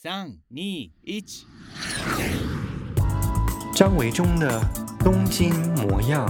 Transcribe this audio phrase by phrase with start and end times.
[0.00, 0.56] 三、二、
[1.02, 1.24] 一。
[3.74, 4.62] 张维中的
[5.00, 6.24] 东京模样。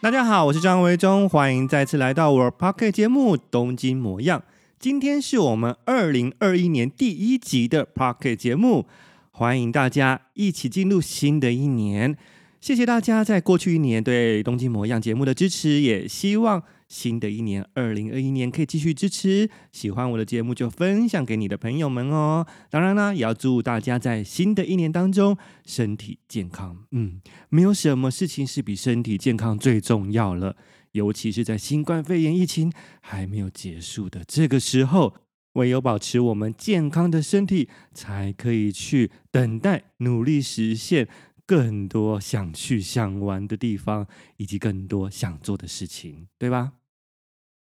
[0.00, 4.38] 大家好，我是张维中，欢迎再次来到我 Pocket 节目《东京模样》。
[4.78, 8.86] 今天是我们二零二一年第一集的 Pocket 节目，
[9.32, 12.16] 欢迎大家一起进入新的一年。
[12.60, 19.48] 谢谢大家在过去一年对《东京模样》节目的支持，也希望新的一年二零二一年可以继续支持。
[19.72, 22.44] 喜欢我的节目就分享给你的朋友们哦。
[22.68, 26.84] 当然啦，也要祝大家在新的一年当中身体健康。
[26.90, 30.56] 嗯，没有什么事情是比身体健康最重要了，
[30.92, 35.14] 尤其是在新冠肺炎疫情还没有结束的这个时候，
[35.52, 41.08] 唯有保持我们健康的身体，才可以去等待、努力实现。
[41.46, 46.74] 更多想去想玩的地方，以及更多想做的事情，对吧？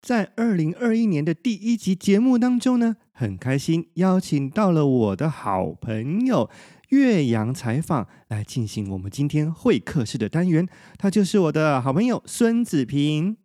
[0.00, 6.48] 在二零二一年的第一集节目当中呢，很开心邀请到了我的好朋友
[6.90, 13.36] 岳阳采访来进行我们今天会客室的单元，他就是我的好朋友孙子平。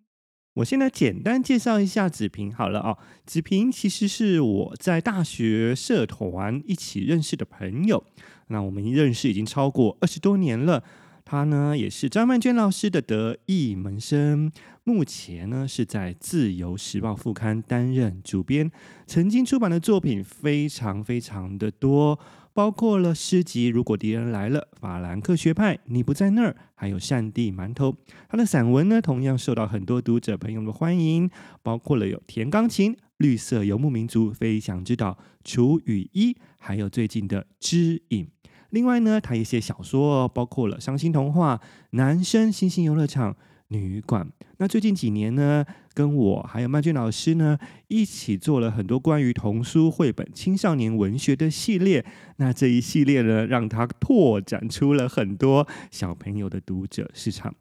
[0.57, 8.05] 我先来简单介绍一下子平好了啊、哦，子平其实是我在大学社团一起认识的朋友。
[8.49, 10.83] 那我们认识已经超过二十多年了，
[11.25, 14.51] 他呢也是张曼娟老师的得意门生，
[14.85, 18.69] 目前呢是在《自由时报》副刊担任主编，
[19.07, 22.19] 曾经出版的作品非常非常的多，
[22.51, 27.91] 包括了诗集《如果敌人来了》、《法兰克学派》、《你不在那儿》，还有《善地馒头》。
[28.27, 31.29] 他的散文呢同样受到很多读者朋友的欢迎，
[31.61, 35.11] 包括了有《甜钢琴》、《绿色游牧民族》、《飞翔之岛》、
[35.45, 38.25] 《除雨衣》，还有最近的《知影》。
[38.71, 41.55] 另外呢，他也写小说，包括了《伤心童话》、
[41.91, 43.31] 《男生星星游乐场》、
[43.79, 44.25] 《女馆》。
[44.57, 47.57] 那最近几年呢，跟我还有曼娟老师呢，
[47.88, 52.05] 一起做了很多关于童书绘本、青少年文学的系列。
[52.38, 57.53] 那这一系列呢，让他拓展出了很多小朋友的读者市场。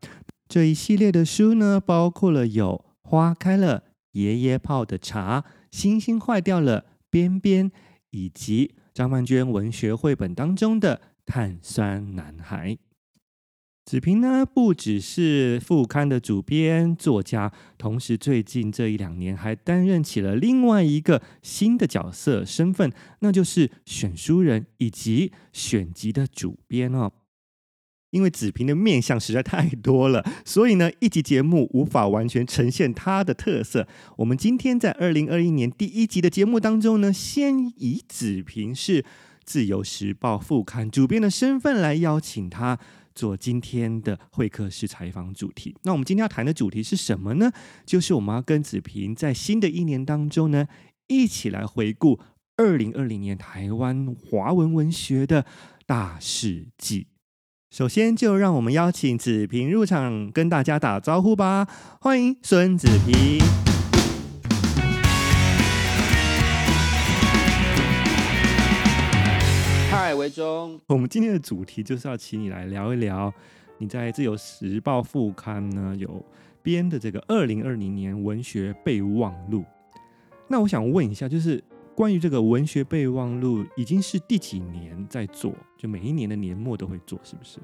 [0.48, 3.80] 这一系列的书呢，包括了有《花开了》、
[4.12, 7.72] 爷爷泡的茶、星星坏掉了、边边，
[8.10, 8.74] 以及。
[8.94, 12.76] 张曼娟文学绘本当中的碳酸男孩，
[13.84, 27.10] 子平呢，不只是副刊的主编作家，同时最近这一两年还担任起了另外一个新的角色身份，那就是选书人以及选集的主编哦。
[28.10, 33.88] 因为子平的面相实在太多了，所以呢，一集节目无法完全呈现他的特色。
[34.18, 39.04] 我们今天在二零二一年第一集的节目当中呢，先以子平是
[39.44, 42.78] 自由时报副刊主编的身份来邀请他
[43.14, 45.76] 做今天的会客室采访主题。
[45.82, 47.50] 那我们今天要谈的主题是什么呢？
[47.84, 50.66] 就是我们要跟子平在新的一年当中呢，
[51.08, 52.20] 一起来回顾
[52.56, 55.44] 二零二零年台湾华文文学的
[55.86, 57.08] 大事记。
[57.70, 61.66] 首先，就让我们邀请子平入场，跟大家打招呼吧。
[62.00, 63.71] 欢迎孙子平。
[70.22, 70.80] 嗨，维中。
[70.86, 73.32] 我们今天的主题就是要请你来聊一聊，
[73.78, 76.24] 你在《自由时报》副刊呢有
[76.62, 79.64] 编的这个二零二零年文学备忘录。
[80.46, 81.62] 那我想问一下，就是。
[81.94, 85.52] 关于这个文学备忘录，已经是第几年在做？
[85.76, 87.58] 就每一年的年末都会做，是不是？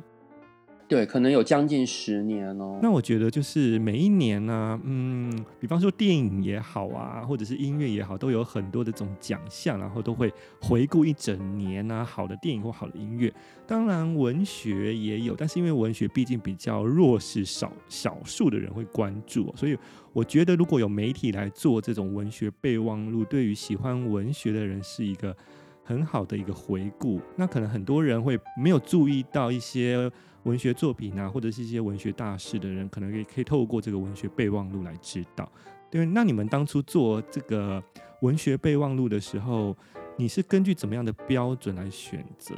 [0.89, 2.81] 对，可能有将近十年哦。
[2.83, 10.33] 那我觉得就是每一年呢、嗯，比方说电影也好啊，或者是音乐也好，都有很多的这种奖项，然后都会
[10.63, 13.31] 回顾一整年啊，好的电影或好的音乐。
[13.67, 19.77] 当然文学也有，但是因为文学毕竟比较弱势，少少数的人会关注，所以
[20.15, 25.37] 我觉得如果有媒体来做这种文学备忘录，对于喜欢文学的人是一个
[25.85, 27.21] 很好的一个回顾。
[27.37, 30.11] 那可能很多人会没有注意到一些。
[30.49, 35.47] 文学作品啊，或者是一些文学大师的人，可能也可以透过这个文学备忘录来知道。
[35.91, 37.83] 对，那你们当初做这个
[38.23, 39.77] 文学备忘录的时候，
[40.17, 42.55] 你是根据怎么样的标准来选择？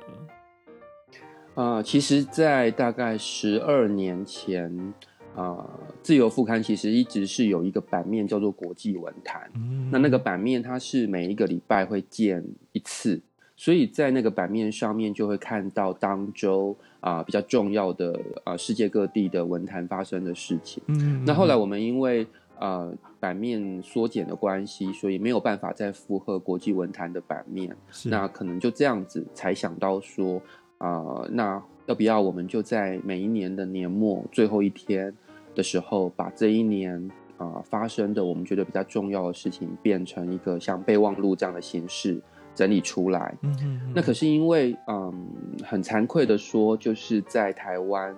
[1.56, 4.72] 啊、呃，其实，在大概十二年前，
[5.34, 9.50] 啊、呃，自由副刊其实一直是有一个版面叫做国际文坛。
[9.56, 13.20] 嗯，那那个版面它是每一个礼拜会见一次。
[13.56, 18.12] 所以在那个版面上面就会看到当周啊、呃、比较重要的
[18.44, 20.82] 啊、呃、世界各地的文坛发生的事情。
[20.86, 22.26] 嗯，那后来我们因为
[22.58, 27.74] 呃版面缩减的关系，所以没有办法再符合国际文坛的版面。
[28.04, 30.40] 那可能就这样子才想到说
[30.78, 35.12] 啊、呃，那要不要我们就在每一年的年末最后一天
[35.54, 36.96] 的时候，把这一年
[37.36, 42.20] 啊、呃、发生的我们觉得比较重要的事情，变成一个像备忘录这样的形式
[42.54, 43.34] 整理出来。
[43.42, 43.92] 嗯嗯。
[43.94, 45.28] 那可是因为嗯，
[45.64, 48.14] 很惭愧的说，就是在台湾，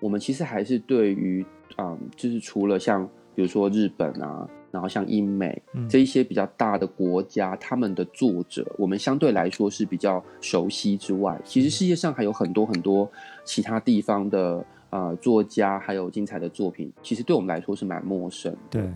[0.00, 1.44] 我们其实还是对于
[1.78, 4.48] 嗯，就是除了像比如说日本啊。
[4.72, 13.10] 然后像英美这一些比较大的国家，嗯、他们的作者我们相对来说是比较熟悉之外，其实世界上还有很多很多
[13.42, 18.56] 其他地方的呃作家，还有精彩的作品，其实对我们来说是蛮陌生。
[18.70, 18.88] 对，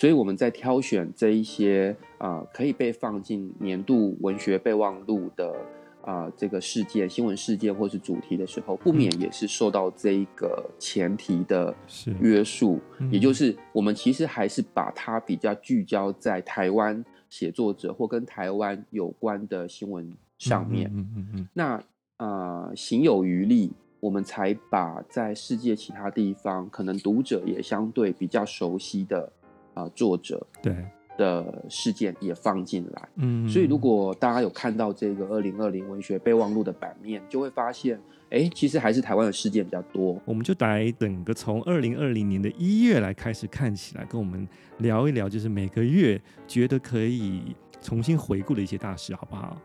[0.00, 5.54] 所以我们在挑选这一些呃可以被放进年度文学备忘录的。
[6.02, 11.74] 啊、呃，这个事件、新闻事件或是主题的时候，不免也是受到这一个前提的
[12.20, 20.90] 约束，嗯、也就是我们其实还是把它比较聚焦在台湾写作者或跟台湾有关的新闻上面。
[20.94, 21.74] 嗯嗯嗯嗯、那
[22.16, 23.70] 啊、呃，行有余力，
[24.00, 29.39] 我们才把在世界其他地方可能读者也相对比较熟悉的啊、
[29.74, 30.74] 呃、作者，对。
[31.18, 38.00] 的事件也放进来，嗯，所以如果大家有看到这个二零二零文学备忘录的版面，就会发现，
[38.30, 40.18] 哎，其实还是台湾的事件比较多。
[40.24, 49.60] 我们就来整个从二零二零年的一月来开始看起来，跟我们聊一聊，就是每个月觉得可以重新回顾的一些大事，好不好？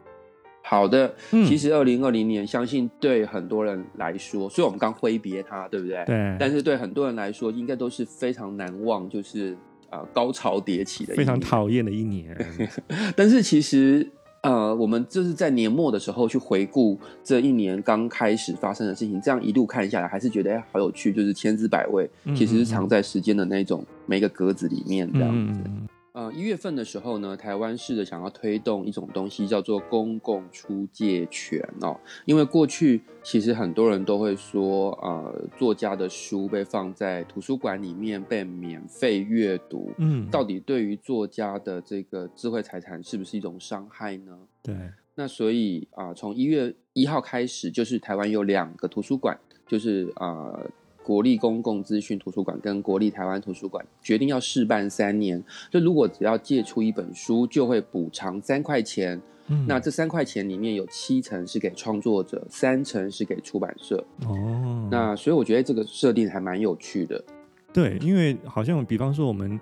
[0.62, 6.04] 好的，嗯，其实二零二零年，相信对很多人来说，所以我们刚挥别它，对不对？
[6.04, 6.36] 对。
[6.38, 9.58] 但是对很多人来说，应该都是非常难忘，就是。
[9.96, 12.36] 啊，高潮迭起的非常讨厌的一年。
[13.16, 14.12] 但是其实，
[14.42, 25.62] 呃，我们就是在年末的时候去回顾这一年刚开始发生的事情，这样一路看下来，还是觉得哎，好有趣，就是千姿百味，其实是藏在时间的那种每个格子里面这样子。
[25.66, 32.00] 嗯呃，一月份的时候呢，台湾试着想要推动一种东西，叫做公共出借权哦。
[32.24, 44.40] 因为过去其实很多人都会说，呃，作家的书被放在图书馆里面被免费阅读，嗯，到底对于作家的这个智慧财产是不是一种伤害呢？
[44.64, 44.74] 对。
[45.16, 50.28] 那所以啊，从一月一号开始，就是台湾有两个图书馆，就是啊。
[50.54, 50.70] 呃
[51.06, 59.22] 国立公共资讯图书馆跟国立台湾图书馆决定要试办三年，就如果只要借出一本书，就会补偿三块钱。
[59.48, 64.04] 嗯，那这三块钱里面有七成是给创作者，三成是给出版社。
[64.26, 67.24] 哦，那所以我觉得这个设定还蛮有趣的。
[67.72, 69.60] 对，因为好像比方说我们，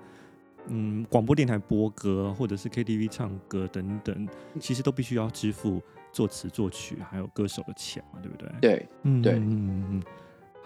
[0.68, 4.26] 嗯，广播电台播歌或者是 KTV 唱歌等等，
[4.58, 8.48] 其实都必须要支付作词作曲还有歌手的钱嘛，对不对？
[8.62, 10.02] 对，嗯，对，嗯嗯嗯。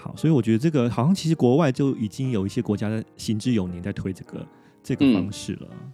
[0.00, 4.46] 好，所以我觉得这个好像其实国外就已经有一些国家的行之有年在推这个
[4.80, 5.66] 这个方式了。
[5.72, 5.92] 嗯、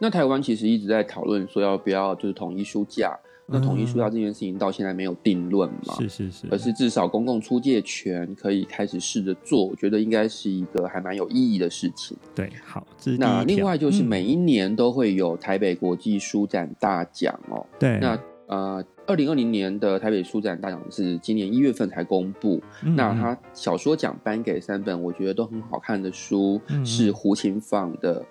[0.00, 3.16] 那台湾其实一直在讨论说要不要就是统一书价，
[3.46, 5.94] 嗯、那统一书架这件事情到现在没有定论嘛？
[6.00, 6.48] 是是是。
[6.50, 12.16] 而是至少公共出借权可以开始试着做，我觉得应该是一个还蛮有意义的事情。
[12.34, 17.64] 对，好，这是那另外就是每一年都会有台北国际书展大奖哦。
[17.78, 18.18] 对，那。
[18.48, 22.60] 呃，二零二零年的台北书展大奖是今年一月份才公布。
[22.84, 28.20] 嗯、那他小说奖颁给三本我觉得都很好看的书，嗯、是胡琴放的《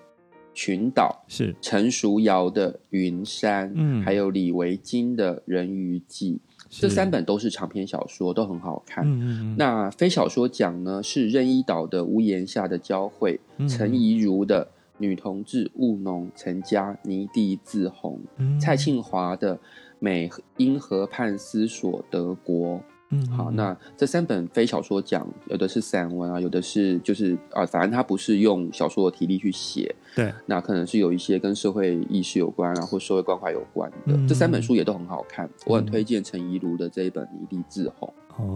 [0.54, 1.54] 群岛》，是。
[1.60, 9.04] 陈淑瑶的《云山》，嗯，还有李维京的《人鱼记》，这三本都是长篇小说，都很好看。
[9.06, 14.64] 嗯、那非小说奖呢是任一岛的《屋檐下的交汇》，嗯，陈怡如的
[14.98, 19.58] 《女同志务农成家泥地自红》，嗯，蔡庆华的。
[19.98, 33.96] 美英河畔思索德国，嗯，好，那这三本非小说奖，有的是散文啊，有的是就是啊，反正他不是用小说的体力去写，对，那可能是有一些跟社会意识有关啊，或社会关怀有关的。
[34.06, 38.12] 嗯、这三本书也都很好看，我很推荐陈怡如的这一本《一地自红》。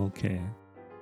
[0.06, 0.40] OK，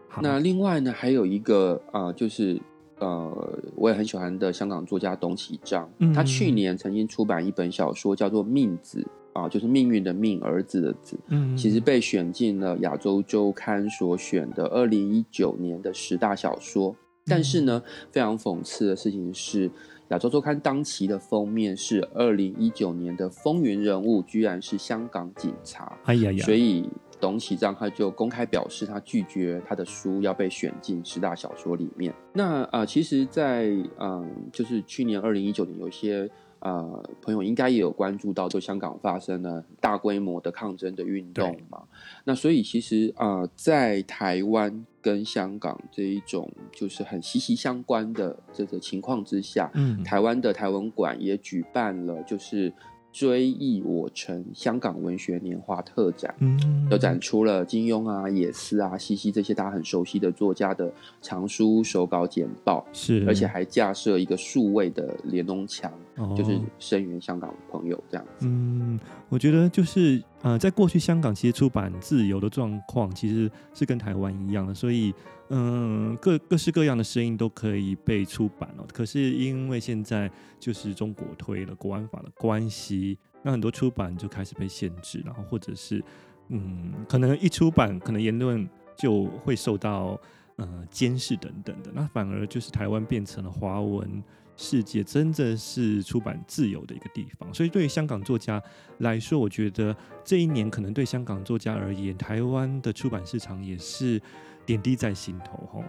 [0.09, 2.61] 好，那另外呢，还有一个啊、呃，就是
[2.99, 9.01] 呃，我也很喜欢的香港作家董启章，嗯、他去年曾经出版一本小说，叫做《命子》。
[9.33, 16.97] 啊，就是命运的命，儿子的子，嗯，其实被选进了亚洲周刊所选的二零一九年的十大小说。
[17.27, 19.71] 但是呢，非常讽刺的事情是，
[20.09, 25.99] 亚洲周刊当期的封面是二零一九年的风云人物，居然是香港警察。
[26.05, 26.45] 哎呀呀！
[26.45, 26.89] 所以
[27.21, 32.15] 董启章他就公开表示，他拒绝他的书要被选进十大小说里面。
[32.33, 33.69] 那啊、呃，其实在，
[34.01, 36.29] 嗯，就是去年二零一九年有一些。
[36.61, 41.83] 呃，朋友应该也有关注到，就香港发生了大规模的抗争的运动嘛。
[42.25, 52.73] 那所以其实啊、呃，在台湾跟香港这一种就是很息息相关的这个情况之下，嗯，台湾的台文馆也举办了就是
[53.11, 68.47] 追忆我城香港文学年华特展，嗯，都展出了金庸啊、野思啊、西西这些大家很熟悉的作家的藏书、手稿、简报，是，而且还架设一个数位的连侬墙，哦、就是声援香港朋友这样子。
[68.47, 68.99] 嗯，
[69.29, 75.15] 我觉得就是呃，在过去香港其实出版自由的状况其实是跟台湾一样的，所以。
[75.51, 78.85] 嗯，各各式各样的声音都可以被出版哦。
[78.93, 86.05] 可是因为现在就是中国推了国安法的关系，那很多出版就开始被限制，然后或者是
[86.49, 90.21] 嗯，可能一出版，可能言论就会受到
[90.57, 91.91] 呃监视等等的。
[91.95, 94.23] 那反而就是台湾变成了华文
[94.59, 97.55] 世界真的是出版自由的一个地方。
[97.55, 98.63] 所以对于香港作家
[98.99, 104.21] 来说，我觉得这一年可能对香港作家而言，台湾的出版市场也是。
[104.67, 105.83] 点滴在心头，吼。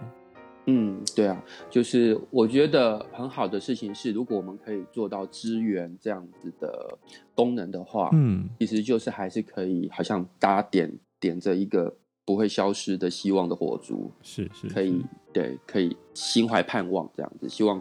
[0.64, 6.98] 嗯，对啊，就是我觉得很好的事情是，如果我们可以做到支援这样子的
[7.34, 17.78] 功能的话，嗯，其实就是还是可以，好像大家点点着一个不会消失的希望的火烛，是是，可以对，可以心怀盼望这样子，希望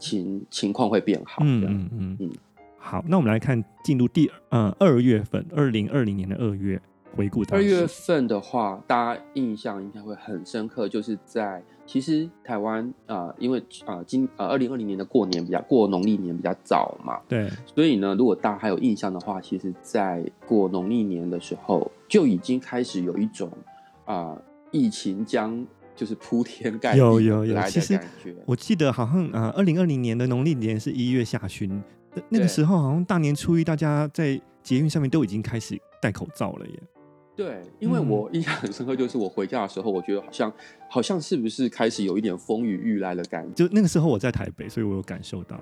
[0.00, 1.40] 情情况会变好。
[1.44, 2.30] 嗯嗯嗯嗯，
[2.76, 6.80] 好，那我们来看进入第呃二月份，二零二零年的二月。
[7.16, 23.50] 回顾二月份的话，大家印象应该会很深刻，就是在其实台湾啊、呃，因为啊、呃、今呃二零二零年的过年比较过农历年比较早嘛，对，所以呢，如果大家还有印象的话，其实，在过农历年的时候就已经开始有一种
[24.04, 27.98] 啊、呃、疫情将就是铺天盖地有有有其实。
[28.46, 31.82] 我记得好像啊二零二零年的农历年是一月下旬，
[32.28, 36.82] 那个时候好像大年初一，大家在捷运上面都已经开始戴口罩了耶。
[37.36, 40.52] 对，因为我印象很深刻，就是我回家的时候，我觉得好像
[40.90, 43.66] 好像是不是开始有一点风雨欲来的感觉。
[43.66, 45.58] 就那个时候我在台北，所以我有感受到。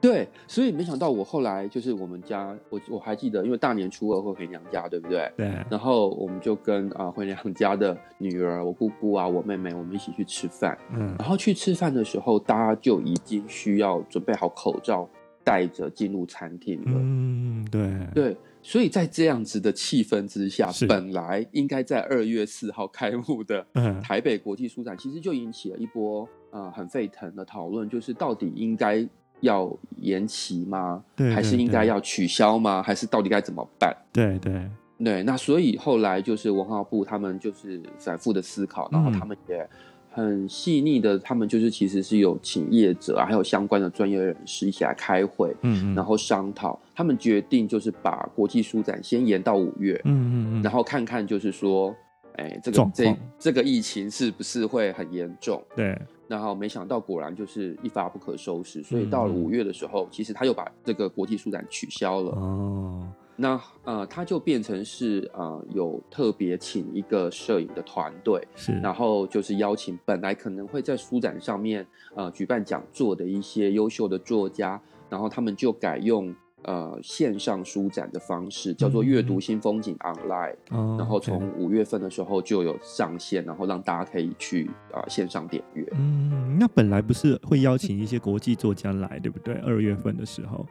[0.00, 5.30] 对，所以没想到我后来就是我们家，我我还记得，因为大年初二会回娘家，对不对？
[5.36, 5.52] 对。
[5.70, 10.78] 然后我们就跟啊、呃、回娘家的女儿、我姑姑啊、我妹妹，我们一起去吃饭。
[10.92, 11.14] 嗯。
[11.18, 15.08] 然后去吃饭的时候，大家就已经需要准备好口罩，
[15.44, 16.92] 戴着进入餐厅了。
[16.94, 18.06] 嗯，对。
[18.14, 18.36] 对。
[18.62, 23.66] 所以在这样子的气氛之下，本来应该在二月四号开幕的
[24.02, 29.06] 台北国际书展，其实就引起了一波呃很沸腾的讨论，就是到底应该
[29.40, 31.02] 要延期吗？
[31.16, 32.82] 对，对，对，还是应该要取消吗？
[32.82, 33.96] 还是到底该怎么办？
[34.12, 34.68] 对对
[34.98, 39.68] 对，那所以后来就是文化部他们就是反复的思考，然后他们也。
[40.12, 46.76] 很细腻的，他们就是其实是有请业者啊，还有相关的专业人士一起来开会，嗯，嗯，然后商讨。
[46.96, 51.94] 他们决定就是把国际书展先延到五月，嗯嗯嗯，然后看看就是说，
[52.34, 55.62] 哎，这个这这个疫情是不是会很严重？
[55.76, 55.96] 对。
[56.30, 62.30] 然后没想到果然就是一发不可收拾，所以到了五月的时候，嗯，其实他又把这个国际书展取消了。
[62.30, 63.08] 哦。
[63.34, 71.84] 那呃，他就变成是呃，有特别请一个摄影的团队，是，然后就是邀请本来可能会在书展上面
[72.14, 76.32] 呃举办讲座的一些优秀的作家，然后他们就改用
[76.64, 85.86] 呃线上书展的方式，叫做阅读新风景 online，嗯，然后从五月份的时候就有上线，然后让大家可以去呃线上点阅。
[85.92, 89.54] 嗯，那本来不是会邀请一些国际作家来，对不对？
[89.56, 90.66] 二月份的时候。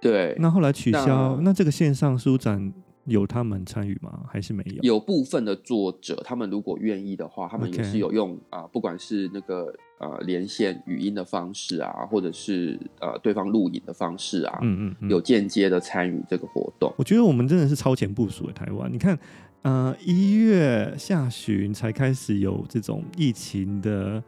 [0.00, 2.72] 对，那后来取消，那，那这个线上书展
[3.04, 4.20] 有他们参与吗？
[4.28, 4.82] 还是没有？
[4.82, 16.92] 有部分的作者，他们如果愿意的话，他们也是有用啊、不管是那个呃连线语音的方式啊，或者是呃对方录影的方式啊，嗯嗯，嗯，有间接的参与这个活动。
[16.96, 18.92] 我觉得我们真的是超前部署的台湾。
[18.92, 19.18] 你看，
[19.62, 24.22] 呃，一月下旬才开始有这种疫情的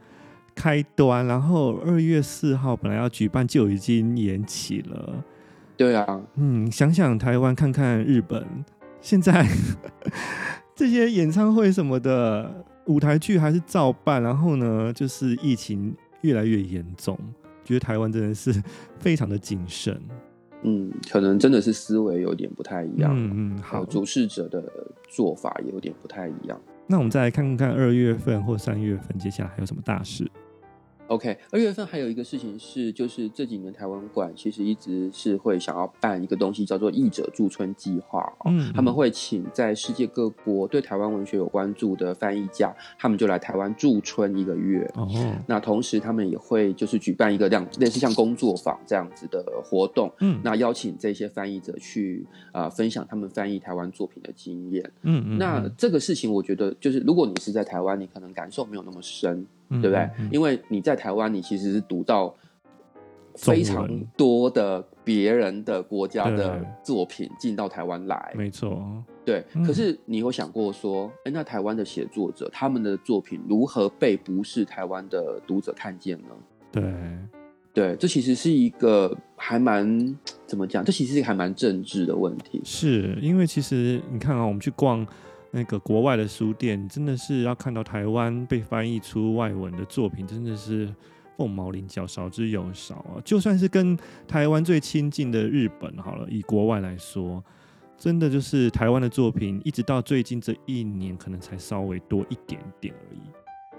[0.54, 5.25] 开端，然后二月四号本来要举办就已经延期了。
[5.76, 8.47] 对啊，嗯，想想台湾，看看日本，
[9.00, 9.47] 现在
[10.75, 17.19] 这些演唱会什么的，舞台剧还是照办，然后呢，就是疫情越来越严重，
[17.64, 18.52] 觉得台湾真的是
[18.99, 20.00] 非常的谨慎。
[20.62, 23.12] 嗯，可能真的是思维有点不太一样。
[23.14, 24.62] 嗯嗯，好，主事者的
[25.11, 26.59] 做法也有点不太一样。
[26.87, 30.31] 那我们再来看看二月份或三月份，接下来还有什么大事
[31.09, 38.33] ？OK，二月份还有一个事情是，就是这几年台湾馆其实一直是会想要办一个东西，叫做译者驻村计划。
[38.47, 44.91] 嗯，他们会请在世界各国对台湾文学有关注的翻译家，他们就来台湾驻村一个月。
[44.95, 45.09] 哦，
[45.47, 50.13] 那同时他们也会就是举办一个这样类似像工作坊这样子的活动。
[50.21, 54.91] 嗯，那邀请这些翻译者去啊、呃、分享他们翻译台湾作品的经验。
[55.03, 59.47] 嗯嗯，那这个事情我觉得就是如果你是在台湾，你可能感受没有那么深。
[59.71, 60.11] 对不对？
[60.30, 62.35] 因为你在台湾，你其实是读到
[63.37, 69.44] 非常多的别人的国家的作品进到台湾来，没错，对。
[69.66, 76.28] 可是你有想过说，哎、嗯，那台湾的写作者他们的作品如何被不是台湾的读者看见呢？
[76.71, 76.85] 对，
[77.73, 80.16] 对，这其实是一个还蛮
[80.47, 80.85] 怎么讲？
[80.85, 82.61] 这其实是一个还蛮政治的问题。
[82.64, 85.04] 是因为其实你看啊，我们去逛
[85.55, 90.93] 那个国外的书店，真的是要看到台湾被翻译出外文的作品，真的是。
[91.37, 93.19] 凤毛麟角，少之又少啊！
[93.25, 97.43] 就算是跟台湾最亲近的日本好了，以国外来说，
[97.99, 103.21] 真的就是台湾的作品，一直到最近这一年，可能才稍微多一点点而已。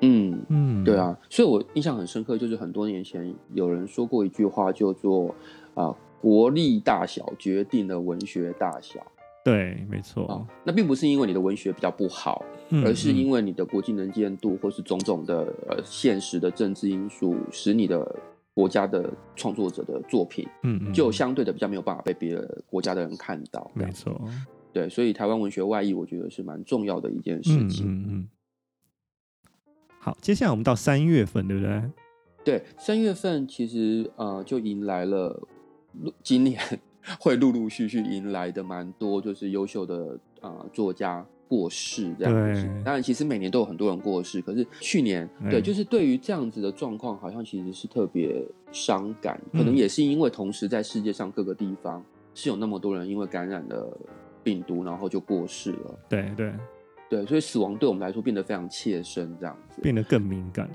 [0.01, 5.29] 嗯嗯，对啊，所以我印象很深刻，就是很多年前有人说过一句话，叫做
[5.75, 8.99] 啊、呃，国力大小决定了文学大小。
[9.45, 10.47] 对，没错、哦。
[10.63, 18.03] 那并不是因为你的文学比较不好，嗯、而是因为你的国际能见度，或是种种的呃现实的政治因素，使你的
[18.55, 23.69] 国家的创作者的作品，嗯，嗯，就相对的比较没有办法被别的国家的人看到。
[23.75, 24.19] 没错。
[24.73, 27.85] 对，所以台湾文学外译，我觉得是蛮重要的一件事情。
[27.87, 28.29] 嗯，嗯。
[29.99, 31.83] 好，接下来我们到三月份，对不对？
[32.43, 35.47] 对，三月份其实呃就迎来了
[36.23, 36.59] 今年。
[37.19, 42.67] 会陆陆续续迎来的蛮多，就是优秀的啊、呃、作家过世这样子。
[42.83, 49.39] 当然，其实每年都有很多人过世，可是去年对，就是对于这样子的状况，好像其实是特别伤感。
[49.53, 53.97] 可能也是因为同时在世界上各个地方是有那么多人因为感染了
[54.43, 55.99] 病毒，然后就过世了。
[56.09, 56.53] 对对
[57.09, 60.69] 对，所以死亡对我们来说变得非常切身，这样子变得更敏感。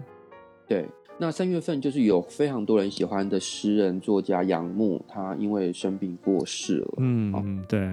[0.67, 0.87] 对。
[1.21, 6.95] 那三月份就是有非常多人喜欢的诗人作家杨牧，他因为生病过世了。
[6.97, 7.89] 嗯嗯，对。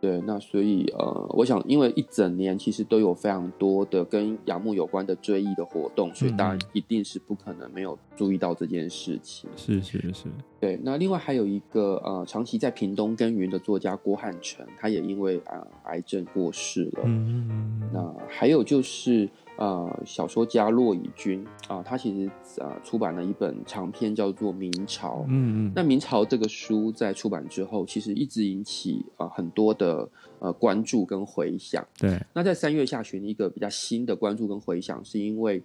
[0.00, 9.50] 对，那所以呃，我想，因为一整年其实都有非常多的跟杨牧有关的追忆的活动，所以大家一定是不可能没有注意到这件事情。
[9.56, 10.28] 是是是。
[10.58, 17.02] 对，那另外还有一个呃，长期在屏东耕耘的作家郭汉城，他也因为啊、呃、癌症过世了。
[17.04, 17.90] 嗯嗯。
[17.92, 19.28] 那还有就是
[19.60, 25.18] 呃，小说家骆以军啊、呃，他其实呃出版了一本长篇叫做《明朝》。
[25.28, 25.72] 嗯嗯。
[25.76, 29.80] 那《明朝》这个书在出版之后，其实一直引起啊、呃、很多的。
[29.90, 30.08] 的
[30.40, 32.20] 呃关注跟回响，对。
[32.34, 35.62] 那在三月下旬，一个比较新的关注跟回响，是因为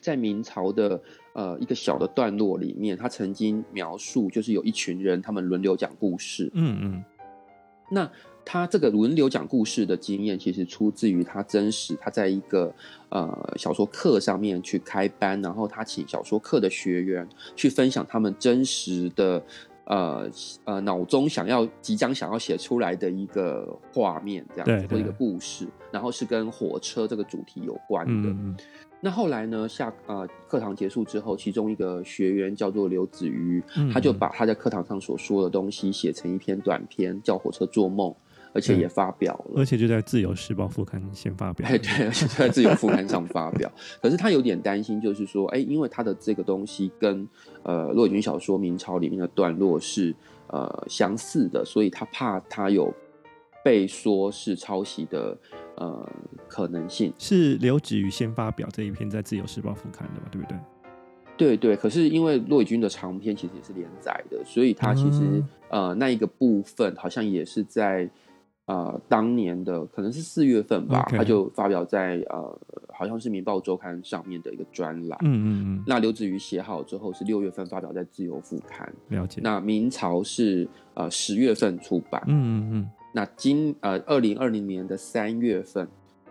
[0.00, 1.00] 在明朝的
[1.32, 6.50] 呃一个小的段落里面，他曾经描述，就是有一群人，他们轮流讲故事。
[6.54, 7.04] 嗯嗯。
[7.88, 8.10] 那
[8.44, 12.74] 他这个轮流讲故事的经验，其实出自于他真实，他在一个
[13.08, 19.42] 呃小说课上面去开班，然后他请小说课的学员去分享他们真实的。
[19.86, 20.26] 呃
[20.64, 28.30] 呃，脑中想要即将想要写出来的一个画面，这样子，或一个故事，然后是跟火车这个主题有关的。
[28.30, 28.56] 嗯、
[29.04, 38.10] 那后来呢，下呃课堂结束之后，其中一个学员叫做刘子瑜，嗯、他就把他在课堂上所说的东西写成一篇短篇，叫《火车做梦》。
[38.56, 41.68] 而且也发表了，而且就在《自由时报》副刊先发表。
[41.68, 43.68] 对，而且就在《自由》副刊上发表。
[44.00, 47.28] 可是他有点担心，就是说，哎，因为他的这个东西跟
[47.64, 50.14] 呃骆以军小说《明朝》里面的段落是
[50.46, 52.94] 呃相似的，所以他怕他有
[53.64, 55.36] 被说是抄袭的
[55.76, 56.08] 呃
[56.48, 57.12] 可能性。
[57.18, 60.28] 是刘子瑜先发表这一篇在《自由时报》副刊的嘛？
[60.30, 60.58] 对不对？
[61.36, 61.76] 对对。
[61.76, 65.20] 可是因为骆以军的长篇其实也是连载的，所以他其实、
[65.70, 68.10] 嗯、呃那一个部分好像也是在。
[68.66, 72.58] 呃，当年的可能是四月份吧.他就发表在呃，
[72.94, 75.18] 好像是《民报周刊》上面的一个专栏。
[75.22, 75.84] 嗯嗯嗯。
[75.86, 78.90] 那刘子瑜写好之后是六月份发表在《自由副刊》。
[79.14, 79.42] 了解。
[79.44, 82.22] 那《明朝》是呃十月份出版。
[82.26, 82.90] 嗯嗯嗯。
[83.16, 85.86] 那今呃二零二零年的三月份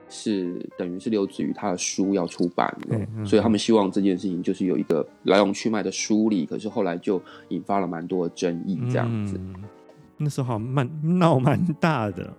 [0.09, 9.37] 是等于是刘子瑜他的书要出版了，嗯嗯，所以他们希望这件事情就是有一个来龙去脉的梳理，可是后来就引发了蛮多的争议，这样子。
[9.37, 9.55] 嗯
[10.15, 12.31] 那时候好蛮闹蛮大的，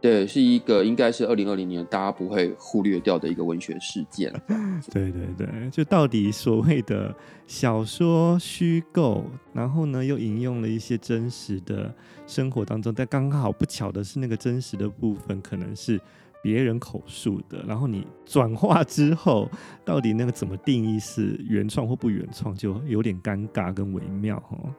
[0.00, 4.32] 对，是一个应该是二零二零年大家不会忽略掉的一个文学事件。
[4.92, 7.14] 对对对，就到底所谓的
[7.46, 11.92] 小说虚构，然后呢又引用了一些真实的
[12.26, 16.00] 生活当中，但刚好不巧的是那个真实的部分可能是
[16.40, 19.50] 别人口述的，然后你转化之后，
[19.84, 24.72] 到底那个怎么定义是原创或不原创，就有点尴尬跟微妙哦。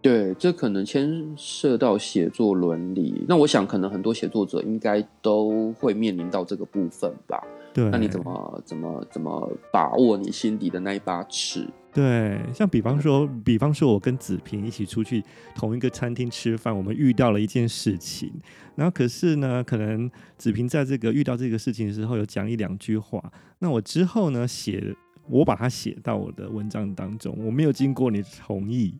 [0.00, 3.24] 对，这可能牵涉到写作伦理。
[3.28, 7.42] 那我想，可能很多写作者应该都会面临到这个部分吧。
[7.74, 11.66] 对，那你怎么怎么怎么把握你心底的那一把尺？
[11.92, 15.22] 对，像比方说，比方说我跟子平一起出去
[15.54, 18.32] 同一个餐厅吃饭，我们遇到了一件事情，
[18.76, 23.20] 然后可是呢，可能子平在这个遇到这个事情的时候有讲一两句话，
[23.58, 24.94] 那我之后呢写，
[25.28, 28.94] 我把它写到我的文章当中，我没有经过你的同意。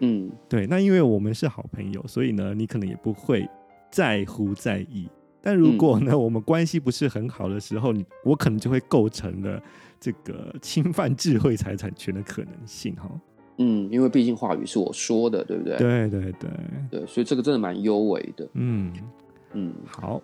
[0.00, 0.66] 嗯，对。
[0.66, 3.48] 那因为我们是好朋友，所以呢，你可能也不会
[3.90, 5.08] 在乎在意。
[5.42, 9.62] 但如果呢，嗯、我们关系不是很好的时候，你我可能就会构成了
[9.98, 13.10] 这个侵犯智慧财产权的可能性哈。
[13.56, 15.76] 嗯，因为毕竟话语是我说的，对不对？
[15.78, 16.50] 对对对
[16.90, 18.48] 对，所以这个真的蛮优为的。
[18.54, 18.92] 嗯
[19.52, 20.22] 嗯，嗯好。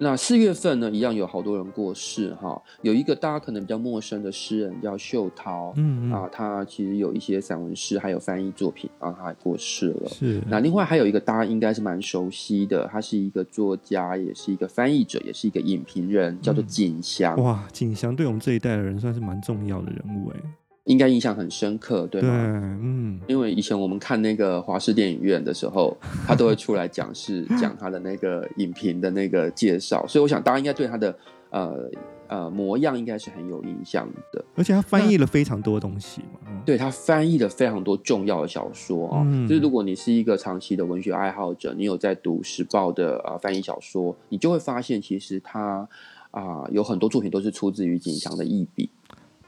[0.00, 2.60] 那四月份呢，一样有好多人过世哈。
[2.82, 10.08] 有一个大家可能比较陌生的诗人叫秀涛，嗯，嗯啊，他其实有一些散文诗，还有翻译作品啊，他还过世了。
[10.08, 10.40] 是。
[10.48, 17.34] 那另外还有一个大家应该是蛮熟悉的，他是一个作家，也是一个翻译者，也是一个影评人，叫做景祥。
[17.36, 20.40] 嗯、哇，景祥对我们这一代的人算是蛮重要的人物哎。
[20.88, 22.28] 应该印象很深刻，对吗？
[22.28, 22.38] 对，
[22.82, 25.94] 嗯，因为以前我们看那个华视电影院的时候，
[26.26, 31.14] 他都会出来讲是 讲他的那个影评的那个介绍，所以我想大家应该对他的
[31.50, 31.90] 呃
[32.26, 34.42] 呃模样应该是很有印象的。
[34.56, 45.86] 而且他翻译了非常多东西嘛，那对他翻译了非常多重要的小说啊，嗯、就是如果你是一个长期的文学爱好者，你有在读时报的呃翻译小说，你就会发现其实他
[46.30, 48.88] 啊、呃、有很多作品都是出自于景祥的译笔。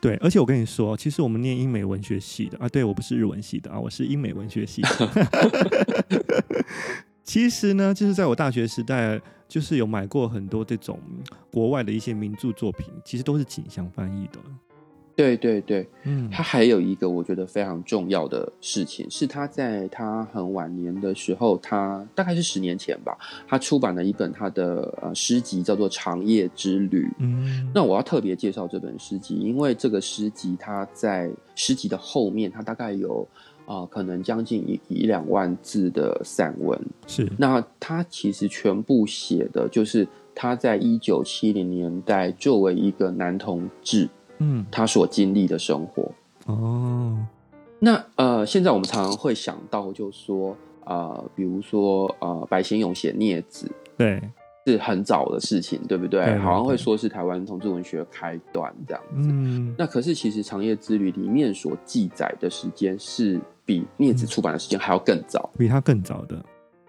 [0.01, 5.11] 对，而且我跟你说，其实我们念英美文学系的啊，对，我不是日文系的啊，我是英美文学系的。
[7.23, 10.99] 其实呢，就是在我大学时代，就是有买过很多这种
[11.53, 14.39] 国外的一些名著作品，其实都是景祥翻译的。
[15.21, 27.05] 对对对，嗯，他还有一个我觉得非常重要的事情，是他在他很晚年的时候，他大概是十年前吧，他出版了一本他的呃诗集，叫做《长夜之旅》。
[27.19, 33.27] 嗯，那我要特别介绍这本诗集，因为这个诗集它在诗集的后面，它大概有
[33.67, 36.81] 啊、呃、可能将近一一两万字的散文。
[37.07, 44.09] 是，那他其实全部写的就是他在一九七零年代作为一个男同志。
[44.41, 46.11] 嗯，他所经历的生活。
[46.47, 47.17] 哦，
[47.79, 54.21] 那呃，现在我们常常会想到，就说呃，比如说呃，白先勇写《孽子》，对，
[54.67, 56.25] 是很早的事情，对不对？
[56.25, 59.29] 对好像会说是台湾同志文学开端这样子。
[59.31, 66.43] 嗯，那可是其实《长夜之旅》里面所记载的时间，是比《孽子》出版的时间还要更早，比他更早的。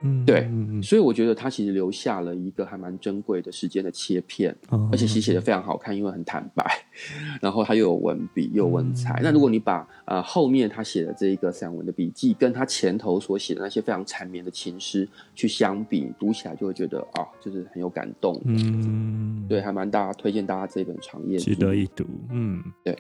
[0.03, 0.49] 嗯，对，
[0.81, 6.65] 所以我觉得他其实留下了一个还蛮珍贵的时间的切片，哦、而且其实写的非常好看，因为很坦白，
[7.39, 9.19] 然后他又有文笔又有文采。
[9.19, 18.41] 嗯、那如果你把呃后面他写的这一个散文的笔记，跟他前头所写的那些非常缠绵的情诗去相比，读起来就会觉得啊，就是很有感动。
[18.45, 22.03] 嗯，对，还蛮大家推荐大家这本《长夜值得一读。
[22.31, 22.97] 嗯，对。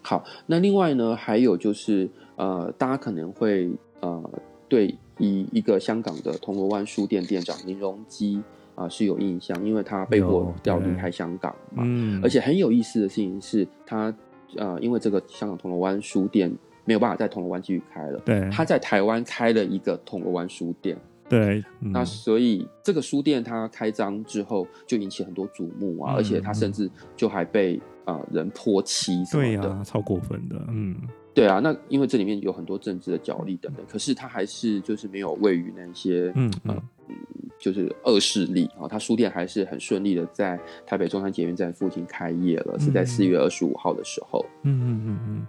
[0.00, 3.68] 好，那另外呢，还有就是呃，大家可能会
[4.00, 4.30] 呃
[4.68, 4.96] 对。
[5.18, 8.42] 以一个香港的铜锣湾书店店长林荣基
[8.74, 11.82] 啊是有印象，因为他被迫要离开香港嘛。
[11.86, 14.14] 嗯，而且很有意思的事情是他
[14.56, 16.50] 呃，因为这个香港铜锣湾书店
[16.84, 20.96] 没有办法在铜锣湾继续开了，对，他在台湾开了一个铜锣湾书店，
[21.28, 30.96] 对，嗯、那所以这个书店它开张之后就引起很多瞩目啊，嗯、而且他甚至就还被呃人泼漆什么的，对啊，超过分的，嗯。
[31.38, 36.82] 对啊，那因为这里面有很多政治的角力等等，可是他还是就是没有位于那些嗯嗯、呃，
[37.60, 38.88] 就是恶势力啊。
[38.88, 44.44] 他书店还是很顺利的在台北中山捷运站附近开业了，嗯、是在四月二十五号的时候。
[44.64, 45.46] 嗯嗯嗯嗯。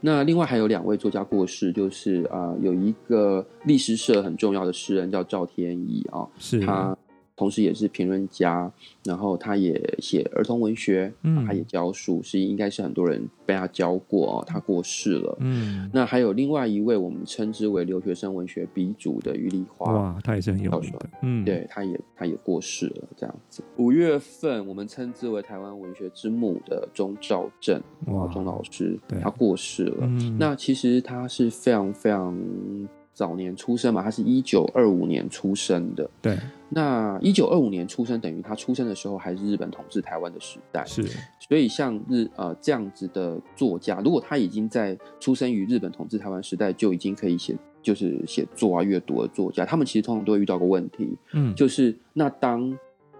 [0.00, 6.96] 那另外还有两位作家过世，就是啊、呃，有一个历史社很重要的诗人叫赵天一啊，是他。
[7.36, 8.70] 同时也是评论家，
[9.04, 14.44] 然后他也写儿童文学，嗯，他也教书，是应该是很多人被他教过哦。
[14.46, 23.64] 他过世了，嗯，那还有另外一位我们称之为留学生文学鼻祖的余丽华，哇，他也是很有名的，嗯，对，他也他也过世了，这样子。
[23.78, 30.06] 五月份我们称之为台湾文学之母的钟兆政，哇，钟老师，对，他过世了。
[30.06, 32.38] 嗯，那其实他是非常非常。
[33.14, 36.10] 早年出生嘛，他是一九二五年出生的。
[36.20, 36.36] 对，
[36.68, 40.84] 那一九二五年出生，等于他出生的时候还是日本统治台湾的时代。
[40.84, 41.04] 是，
[41.38, 52.76] 所以像日呃这样子的作家，如果他已经在出生于日本统治台湾时代就已经可以写，就是写作啊、阅读的作家，他们其实通常都会遇到个问题，嗯，就是那当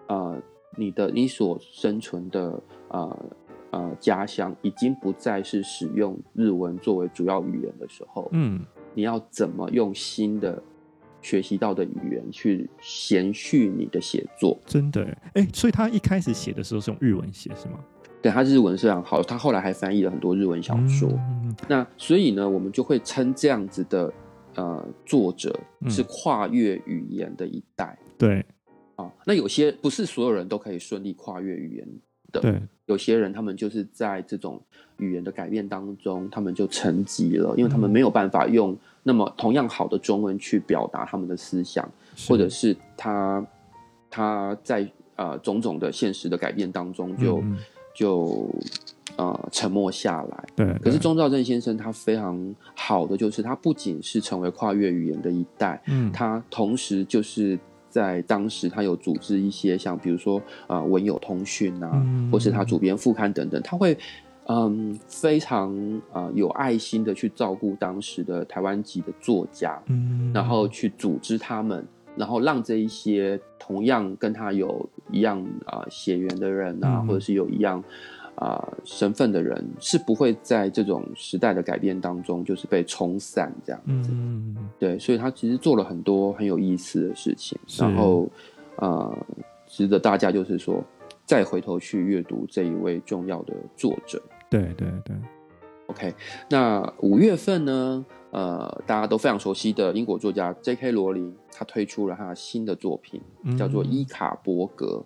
[0.09, 0.43] 呃
[0.77, 3.25] 你的你所生存的呃
[3.71, 8.61] 呃家乡已经不再是使用日文作为主要语言的时候，嗯。
[8.95, 10.63] 你要怎么用新的
[11.21, 12.69] 学习到的语言去
[13.11, 14.59] 延续你的写作？
[14.67, 15.05] 真的
[15.35, 17.79] 哎、欸，所以他一开始写的时候是用日文写是吗？
[18.23, 21.09] 对，他日文非常好，他后来还翻译了很多日文小说。
[21.13, 24.13] 嗯、那所以呢，我们就会称这样子的
[24.55, 27.99] 呃作者是跨越语言的一代。
[28.01, 28.47] 嗯、对
[28.97, 31.89] 啊，那有些不是所有人都可以顺利跨越语言
[32.35, 32.41] 的。
[32.43, 34.61] 对，有些人他们就是在这种。
[34.99, 41.85] 语言的改变当中，他们就沉寂了，因为他们没有办法用那么同样好的中文去表达他们的思想，
[42.29, 43.45] 或者是他
[44.09, 47.59] 他在呃种种的现实的改变当中就，就、嗯、
[47.93, 48.51] 就
[49.17, 50.45] 呃沉默下来。
[50.55, 50.79] 对，对。
[50.79, 57.59] 可是钟兆正先生他非常好的就是，他不仅是成为跨越语言的一代，嗯，他同时就是。
[57.95, 63.97] 在当时，他有组织一些像比如说啊、呃，文友通讯啊，嗯、或是他主编副刊等等，他会
[64.47, 65.73] 嗯非常
[66.13, 77.81] 啊、呃、有爱心的去照顾当时的台湾籍的作家，嗯，然后去组织他们，然后让这一些同样跟他有一样啊、呃、血缘的人啊，嗯、或者是有一样。
[78.37, 84.11] 啊、呃，身份的人是不会在这种时代的改变当中，就是被冲散这样子。
[84.13, 88.29] 嗯，对，所以他其实做了很多很有意思的事情，然后
[88.77, 89.17] 呃，
[89.67, 90.83] 值得大家就是说
[91.25, 94.21] 再回头去阅读这一位重要的作者。
[94.51, 95.17] 对对对。
[95.87, 96.13] OK，
[96.51, 100.91] 那五月份呢，呃，大家都非常熟悉的英国作家 J.K.
[100.91, 103.21] 罗琳，他推出了他新的作品，
[103.57, 105.05] 叫做《伊卡伯格》，嗯，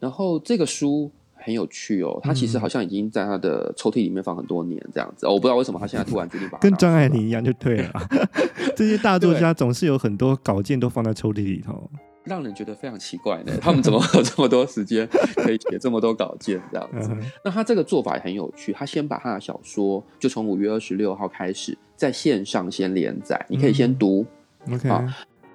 [0.00, 1.12] 然后这个书。
[1.46, 7.92] 很有趣哦，他其实好像已经在他的抽屉里面放很多年这样子，嗯哦、我不知道为什么他现在突然决定把跟张爱玲一样就对了。
[8.74, 11.88] 这些大作家总是有很多稿件都放在抽屉里头，
[12.24, 13.52] 让人觉得非常奇怪呢。
[13.60, 17.16] 他们怎么有这么多时间可以写这么多稿件这样子？
[17.44, 24.26] 那他这个做法也很有趣，他先把他的小说就从五月二十六号开始在线上先连载，你可以先读、
[24.66, 24.90] 嗯、OK。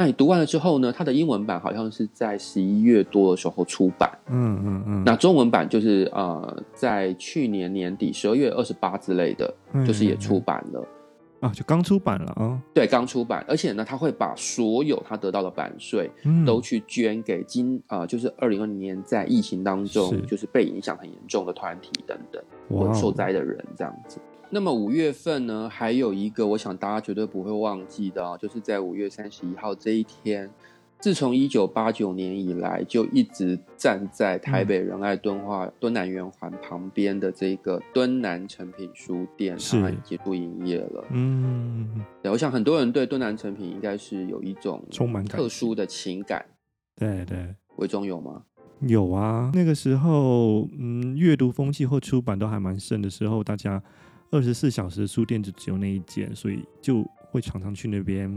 [0.02, 0.92] 那你读完了之后呢？
[0.92, 4.10] 它的英文版好像是在十一月多的时候出版。
[4.32, 5.04] 嗯嗯嗯。
[5.06, 9.54] 那中文版就是呃，在去年年底十二月二十八之类的，
[9.86, 10.84] 就是也出版了。
[11.40, 12.60] 啊，就刚出版了啊。
[12.74, 16.10] 对，刚出版，而且呢，他会把所有他得到的版税
[16.48, 24.20] 都去捐给今啊、呃，就是二零二零年在疫情当中是就是被影响很严重的团体等等，或者受灾的人这样子。
[24.54, 30.50] 那么五月份呢，还有一个我想大家绝对不会忘记的啊，就是在五月三十一号这一天，
[31.00, 41.06] 自从一九八九年以来就一直站在台北仁爱敦化敦南圆环旁边的这个敦南诚品书店，它已经结束营业了。
[41.12, 46.46] 嗯，对，我想很多人对敦南诚品应该是有一种充满特殊的情感。
[46.98, 48.44] 对对，维中有吗？
[48.82, 53.82] 有啊，那个时候，嗯，阅读风气或出版都还蛮盛的时候，大家。
[54.32, 58.30] 二十四小时书店就只有那一间，所以就会常常去那边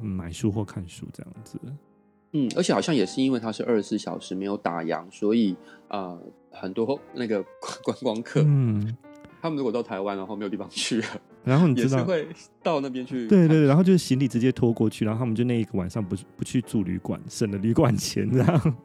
[0.00, 1.58] 买书或看书这样子。
[2.32, 5.56] 嗯，而且好像也是因为它是二十四小时没有打烊，所以
[5.88, 7.42] 啊、呃，很多那个
[7.82, 8.96] 观光客，嗯，
[9.40, 11.06] 他们如果到台湾然后没有地方去了，
[11.44, 12.28] 然后你知道也是会
[12.62, 18.76] 到那边去，对对对，然后就是行李直接拖过去，然后他们就那一个晚上不不去住旅馆，省了旅馆钱这样。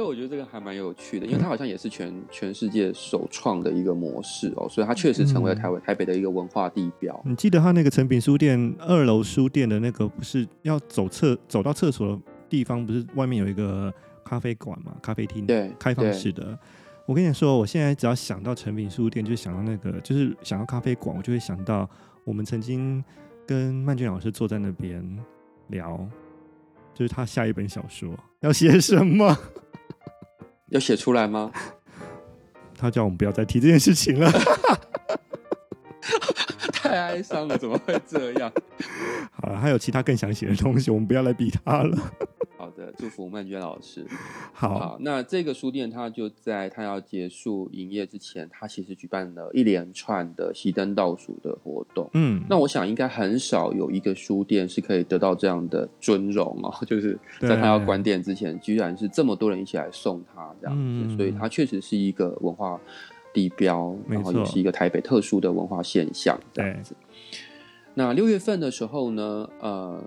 [0.00, 7.22] 所以我觉得这个还蛮有趣的，因为它好像也是全全世界首创的一个模式哦，所以它确实成为了台湾台北的一个文化地标。
[7.26, 13.92] 你记得它那个成品书店二楼书店的那个不是要走厕走到厕所的地方，不是外面有一个
[14.24, 14.96] 咖啡馆嘛？
[15.02, 16.58] 咖啡厅，对，开放式的。
[17.04, 21.86] 我跟你说，我现在只要想到成品书店，就想到那个，就是想到咖啡馆，我就会想到
[22.24, 23.04] 我们曾经
[23.46, 25.04] 跟曼娟老师坐在那边
[25.68, 26.08] 聊，
[26.94, 29.36] 就是他下一本小说要写什么。
[30.70, 31.52] 要写出来吗？
[32.76, 34.32] 他叫我们不要再提这件事情了，
[36.72, 38.50] 太哀伤了，怎么会这样？
[39.32, 41.96] 好了，还有其他更想写的东西，我们不要来逼他了。
[42.80, 44.06] 好的，祝福曼娟老师。
[44.52, 52.08] 好，好，那这个书店，它就在它要结束营业之前，它其实举办了一连串的熄灯倒数的活动。
[52.14, 62.80] 嗯，那我想应该很少有一个书店是可以得到这样的尊荣哦， 就是在它要关店之前，居然是这么多人一起来送它这样子，嗯、所以它确实是一个文化
[63.34, 66.96] 地标，然后也是一个台北特殊的文化现象这样子。
[67.92, 70.02] 那六月份的时候呢，呃。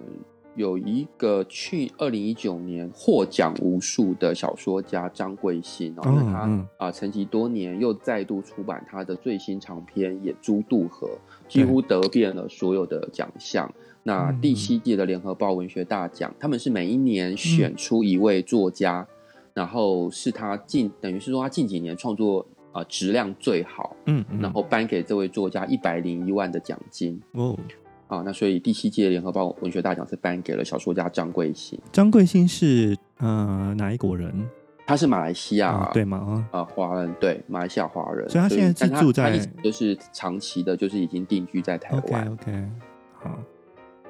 [0.56, 11.08] 有一个去二零一九年获奖无数的小说家张贵兴，然后他啊、呃、沉寂多年，又再度出版他的最新长篇《野猪渡河》，
[11.52, 13.72] 几乎得遍了所有的奖项。
[14.04, 19.08] 那第七届的联合报文学大奖，他们是每一年选出一位作家，
[19.54, 27.20] 然后是他近等于是说他近几年创作啊、呃、质量最好，嗯，然后颁给这位作家一百零一万的奖金。
[27.32, 27.58] 哦。
[28.14, 31.80] 啊，那所以第七届联合报文学大奖是颁给了小说家张贵兴。
[31.92, 34.48] 张贵兴是呃哪一国人？
[34.86, 36.48] 他是马来西亚、哦、对吗？
[36.52, 38.30] 啊，华人对，马来西亚华人。
[38.30, 42.28] 所以他现在是住在，就是长期的，就是已经定居在台湾。
[42.28, 42.70] OK OK，
[43.20, 43.40] 好。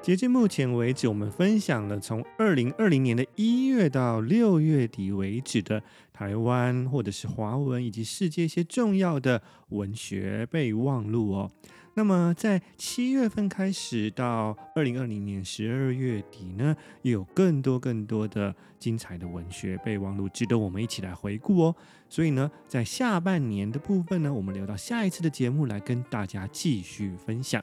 [0.02, 5.82] 截至目前为止，我们分享了从二零二零年的一月到六月底为止的
[6.14, 11.50] 台湾或者是华文以及世界一些重要的文学备忘录哦。
[11.96, 21.76] 那么在七月份开始到二零二零年十二月底呢，有更多更多的精彩的文学备忘录值得我们一起来回顾哦。
[22.08, 27.62] 所以呢，在下半年的部分呢，我们留到下一次的节目来跟大家继续分享。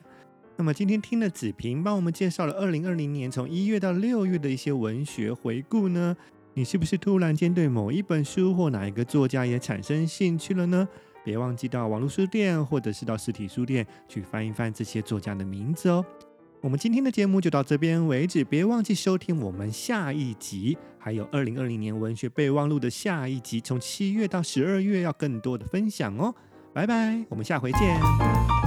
[0.56, 6.16] 那么今天听了子平帮我们介绍了二零二零年从一月到六月的一些文学回顾呢，
[6.54, 10.86] 你是不是突然间对某一本书或哪一个作家也产生兴趣了呢？
[11.24, 16.04] 别忘记到网络书店或者是到实体书店去翻一翻这些作家的名字哦。
[16.60, 26.34] 我们今天的节目就到这边为止，别忘记收听我们下一集，还有二零二零年文学备忘录的下一集，从七月到十二月要更多的分享哦。
[26.72, 28.61] 拜拜，我们下回见。